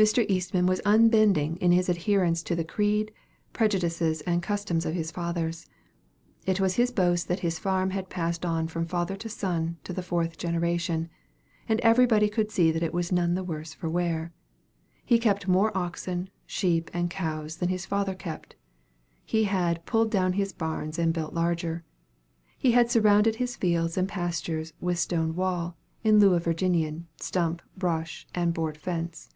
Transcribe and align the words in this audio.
Mr. 0.00 0.24
Eastman 0.30 0.64
was 0.64 0.80
unbending 0.86 1.56
in 1.56 1.72
his 1.72 1.90
adherence 1.90 2.42
to 2.42 2.56
the 2.56 2.64
creed, 2.64 3.12
prejudices, 3.52 4.22
and 4.22 4.42
customs 4.42 4.86
of 4.86 4.94
his 4.94 5.10
fathers. 5.10 5.66
It 6.46 6.58
was 6.58 6.76
his 6.76 6.90
boast 6.90 7.28
that 7.28 7.40
his 7.40 7.58
farm 7.58 7.90
had 7.90 8.08
passed 8.08 8.46
on 8.46 8.68
from 8.68 8.86
father 8.86 9.14
to 9.16 9.28
son, 9.28 9.76
to 9.84 9.92
the 9.92 10.02
fourth 10.02 10.38
generation; 10.38 11.10
and 11.68 11.78
everybody 11.80 12.30
could 12.30 12.50
see 12.50 12.72
that 12.72 12.82
it 12.82 12.94
was 12.94 13.12
none 13.12 13.34
the 13.34 13.44
worse 13.44 13.74
for 13.74 13.90
wear. 13.90 14.32
He 15.04 15.18
kept 15.18 15.46
more 15.46 15.70
oxen, 15.76 16.30
sheep, 16.46 16.90
and 16.94 17.10
cows 17.10 17.56
than 17.56 17.68
his 17.68 17.84
father 17.84 18.14
kept. 18.14 18.56
He 19.26 19.44
had 19.44 19.84
"pulled 19.84 20.10
down 20.10 20.32
his 20.32 20.54
barns 20.54 20.98
and 20.98 21.12
built 21.12 21.34
larger." 21.34 21.84
He 22.56 22.72
had 22.72 22.90
surrounded 22.90 23.36
his 23.36 23.54
fields 23.54 23.98
and 23.98 24.08
pastures 24.08 24.72
with 24.80 24.98
stone 24.98 25.36
wall, 25.36 25.76
in 26.02 26.18
lieu 26.20 26.32
of 26.32 26.44
Virginian, 26.44 27.06
stump, 27.18 27.60
brush, 27.76 28.26
and 28.34 28.54
board 28.54 28.78
fence. 28.78 29.28